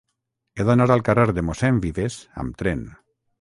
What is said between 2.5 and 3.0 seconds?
tren.